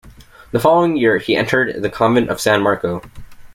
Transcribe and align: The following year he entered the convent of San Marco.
The 0.51 0.59
following 0.59 0.97
year 0.97 1.19
he 1.19 1.35
entered 1.35 1.83
the 1.83 1.89
convent 1.91 2.31
of 2.31 2.41
San 2.41 2.63
Marco. 2.63 3.03